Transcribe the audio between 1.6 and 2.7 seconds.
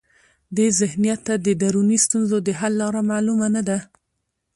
دروني ستونزو د